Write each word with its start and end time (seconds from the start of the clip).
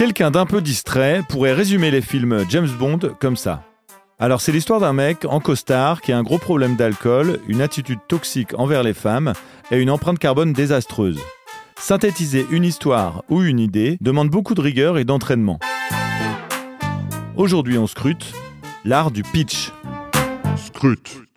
Quelqu'un 0.00 0.30
d'un 0.30 0.46
peu 0.46 0.62
distrait 0.62 1.20
pourrait 1.28 1.52
résumer 1.52 1.90
les 1.90 2.00
films 2.00 2.46
James 2.48 2.70
Bond 2.78 3.00
comme 3.20 3.36
ça. 3.36 3.64
Alors 4.18 4.40
c'est 4.40 4.50
l'histoire 4.50 4.80
d'un 4.80 4.94
mec 4.94 5.26
en 5.28 5.40
costard 5.40 6.00
qui 6.00 6.10
a 6.10 6.16
un 6.16 6.22
gros 6.22 6.38
problème 6.38 6.74
d'alcool, 6.74 7.38
une 7.48 7.60
attitude 7.60 7.98
toxique 8.08 8.58
envers 8.58 8.82
les 8.82 8.94
femmes 8.94 9.34
et 9.70 9.76
une 9.76 9.90
empreinte 9.90 10.18
carbone 10.18 10.54
désastreuse. 10.54 11.20
Synthétiser 11.78 12.46
une 12.50 12.64
histoire 12.64 13.24
ou 13.28 13.42
une 13.42 13.60
idée 13.60 13.98
demande 14.00 14.30
beaucoup 14.30 14.54
de 14.54 14.62
rigueur 14.62 14.96
et 14.96 15.04
d'entraînement. 15.04 15.60
Aujourd'hui 17.36 17.76
on 17.76 17.86
scrute 17.86 18.32
l'art 18.86 19.10
du 19.10 19.22
pitch. 19.22 19.70
Scrute. 20.56 21.29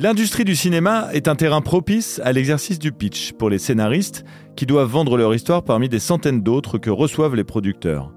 L'industrie 0.00 0.46
du 0.46 0.56
cinéma 0.56 1.08
est 1.12 1.28
un 1.28 1.34
terrain 1.34 1.60
propice 1.60 2.22
à 2.24 2.32
l'exercice 2.32 2.78
du 2.78 2.90
pitch 2.90 3.32
pour 3.32 3.50
les 3.50 3.58
scénaristes 3.58 4.24
qui 4.56 4.64
doivent 4.64 4.88
vendre 4.88 5.18
leur 5.18 5.34
histoire 5.34 5.62
parmi 5.62 5.90
des 5.90 5.98
centaines 5.98 6.40
d'autres 6.40 6.78
que 6.78 6.88
reçoivent 6.88 7.34
les 7.34 7.44
producteurs. 7.44 8.10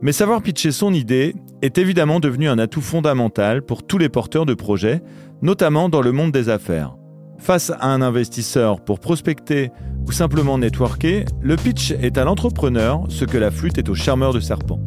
Mais 0.00 0.12
savoir 0.12 0.42
pitcher 0.42 0.70
son 0.70 0.94
idée 0.94 1.34
est 1.60 1.76
évidemment 1.76 2.20
devenu 2.20 2.48
un 2.48 2.60
atout 2.60 2.80
fondamental 2.80 3.62
pour 3.62 3.84
tous 3.84 3.98
les 3.98 4.08
porteurs 4.08 4.46
de 4.46 4.54
projets, 4.54 5.02
notamment 5.42 5.88
dans 5.88 6.02
le 6.02 6.12
monde 6.12 6.30
des 6.30 6.50
affaires. 6.50 6.94
Face 7.38 7.70
à 7.70 7.88
un 7.88 8.00
investisseur 8.00 8.84
pour 8.84 9.00
prospecter 9.00 9.72
ou 10.06 10.12
simplement 10.12 10.56
networker, 10.56 11.24
le 11.42 11.56
pitch 11.56 11.90
est 12.00 12.16
à 12.16 12.22
l'entrepreneur 12.22 13.06
ce 13.08 13.24
que 13.24 13.38
la 13.38 13.50
flûte 13.50 13.76
est 13.78 13.88
au 13.88 13.96
charmeur 13.96 14.32
de 14.32 14.38
serpent. 14.38 14.78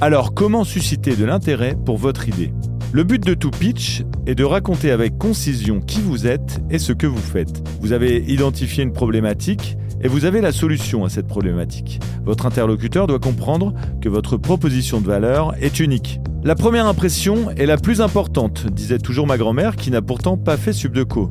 Alors 0.00 0.34
comment 0.34 0.64
susciter 0.64 1.14
de 1.14 1.24
l'intérêt 1.24 1.76
pour 1.86 1.96
votre 1.96 2.28
idée? 2.28 2.52
Le 2.92 3.04
but 3.04 3.24
de 3.24 3.32
tout 3.32 3.50
pitch 3.50 4.02
est 4.26 4.34
de 4.34 4.44
raconter 4.44 4.90
avec 4.90 5.16
concision 5.16 5.80
qui 5.80 6.00
vous 6.00 6.26
êtes 6.26 6.60
et 6.70 6.78
ce 6.78 6.92
que 6.92 7.06
vous 7.06 7.16
faites. 7.16 7.62
Vous 7.80 7.92
avez 7.92 8.22
identifié 8.30 8.84
une 8.84 8.92
problématique 8.92 9.78
et 10.02 10.08
vous 10.08 10.26
avez 10.26 10.42
la 10.42 10.52
solution 10.52 11.04
à 11.04 11.08
cette 11.08 11.26
problématique. 11.26 12.00
Votre 12.24 12.44
interlocuteur 12.44 13.06
doit 13.06 13.18
comprendre 13.18 13.72
que 14.02 14.10
votre 14.10 14.36
proposition 14.36 15.00
de 15.00 15.06
valeur 15.06 15.54
est 15.62 15.80
unique. 15.80 16.20
La 16.44 16.54
première 16.54 16.86
impression 16.86 17.50
est 17.52 17.66
la 17.66 17.78
plus 17.78 18.02
importante, 18.02 18.66
disait 18.66 18.98
toujours 18.98 19.26
ma 19.26 19.38
grand-mère 19.38 19.76
qui 19.76 19.90
n'a 19.90 20.02
pourtant 20.02 20.36
pas 20.36 20.58
fait 20.58 20.74
subdeco. 20.74 21.30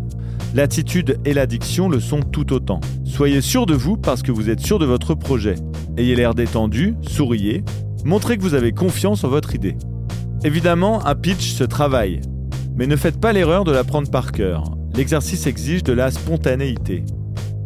L'attitude 0.56 1.20
et 1.26 1.34
l'addiction 1.34 1.90
le 1.90 2.00
sont 2.00 2.22
tout 2.22 2.54
autant. 2.54 2.80
Soyez 3.06 3.42
sûr 3.42 3.68
de 3.68 3.76
vous 3.76 3.98
parce 3.98 4.24
que 4.24 4.32
vous 4.32 4.50
êtes 4.50 4.62
sûr 4.62 4.80
de 4.80 4.86
votre 4.86 5.14
projet. 5.14 5.56
Ayez 5.96 6.16
l'air 6.16 6.34
détendu, 6.34 6.96
souriez, 7.02 7.64
montrez 8.04 8.38
que 8.38 8.42
vous 8.42 8.56
avez 8.56 8.72
confiance 8.72 9.24
en 9.24 9.30
votre 9.30 9.54
idée. 9.54 9.76
Évidemment, 10.44 11.06
un 11.06 11.14
pitch 11.14 11.52
se 11.52 11.64
travaille, 11.64 12.20
mais 12.76 12.88
ne 12.88 12.96
faites 12.96 13.20
pas 13.20 13.32
l'erreur 13.32 13.64
de 13.64 13.72
l'apprendre 13.72 14.10
par 14.10 14.32
cœur. 14.32 14.64
L'exercice 14.96 15.46
exige 15.46 15.84
de 15.84 15.94
la 15.94 16.10
spontanéité. 16.10 17.06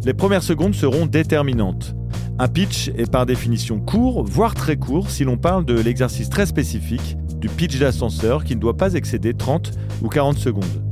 Les 0.03 0.13
premières 0.13 0.43
secondes 0.43 0.75
seront 0.75 1.05
déterminantes. 1.05 1.95
Un 2.37 2.49
pitch 2.49 2.89
est 2.97 3.09
par 3.09 3.25
définition 3.25 3.79
court, 3.79 4.25
voire 4.25 4.55
très 4.55 4.75
court, 4.75 5.09
si 5.09 5.23
l'on 5.23 5.37
parle 5.37 5.63
de 5.63 5.79
l'exercice 5.79 6.29
très 6.29 6.45
spécifique 6.45 7.15
du 7.39 7.47
pitch 7.47 7.79
d'ascenseur 7.79 8.43
qui 8.43 8.57
ne 8.57 8.59
doit 8.59 8.75
pas 8.75 8.93
excéder 8.93 9.33
30 9.33 9.71
ou 10.01 10.09
40 10.09 10.37
secondes. 10.37 10.83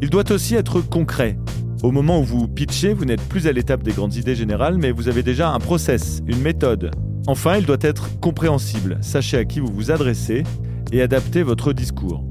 Il 0.00 0.10
doit 0.10 0.30
aussi 0.30 0.54
être 0.54 0.80
concret. 0.80 1.36
Au 1.82 1.90
moment 1.90 2.20
où 2.20 2.24
vous 2.24 2.46
pitchez, 2.46 2.92
vous 2.92 3.06
n'êtes 3.06 3.22
plus 3.22 3.48
à 3.48 3.52
l'étape 3.52 3.82
des 3.82 3.92
grandes 3.92 4.14
idées 4.14 4.36
générales, 4.36 4.78
mais 4.78 4.92
vous 4.92 5.08
avez 5.08 5.24
déjà 5.24 5.50
un 5.50 5.58
process, 5.58 6.22
une 6.28 6.40
méthode. 6.40 6.92
Enfin, 7.26 7.56
il 7.56 7.66
doit 7.66 7.76
être 7.80 8.20
compréhensible. 8.20 8.98
Sachez 9.00 9.36
à 9.36 9.44
qui 9.44 9.58
vous 9.58 9.72
vous 9.72 9.90
adressez 9.90 10.44
et 10.92 11.02
adapter 11.02 11.42
votre 11.42 11.72
discours. 11.72 12.24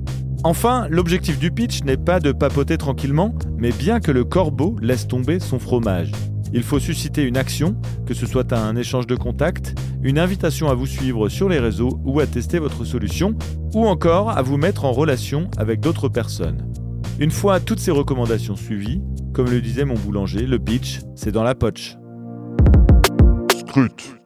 Enfin, 0.43 0.87
l'objectif 0.89 1.39
du 1.39 1.51
pitch 1.51 1.83
n'est 1.83 1.97
pas 1.97 2.19
de 2.19 2.31
papoter 2.31 2.77
tranquillement, 2.77 3.33
mais 3.57 3.71
bien 3.71 3.99
que 3.99 4.11
le 4.11 4.23
corbeau 4.23 4.75
laisse 4.81 5.07
tomber 5.07 5.39
son 5.39 5.59
fromage. 5.59 6.11
Il 6.53 6.63
faut 6.63 6.79
susciter 6.79 7.23
une 7.23 7.37
action, 7.37 7.75
que 8.05 8.13
ce 8.13 8.25
soit 8.25 8.53
un 8.53 8.75
échange 8.75 9.07
de 9.07 9.15
contacts, 9.15 9.75
une 10.01 10.19
invitation 10.19 10.69
à 10.69 10.75
vous 10.75 10.85
suivre 10.85 11.27
sur 11.27 11.49
les 11.49 11.59
réseaux 11.59 11.99
ou 12.05 12.19
à 12.19 12.27
tester 12.27 12.59
votre 12.59 12.85
solution, 12.85 13.35
ou 13.73 13.85
encore 13.85 14.29
à 14.29 14.41
vous 14.41 14.57
mettre 14.57 14.85
en 14.85 14.91
relation 14.91 15.49
avec 15.57 15.79
d'autres 15.79 16.07
personnes. 16.07 16.71
Une 17.19 17.31
fois 17.31 17.59
toutes 17.59 17.79
ces 17.79 17.91
recommandations 17.91 18.55
suivies, 18.55 19.01
comme 19.33 19.49
le 19.49 19.59
disait 19.59 19.85
mon 19.85 19.95
boulanger, 19.95 20.45
le 20.45 20.59
pitch, 20.59 21.01
c'est 21.15 21.31
dans 21.31 21.43
la 21.43 21.55
poche. 21.55 21.97
Scrute. 23.59 24.17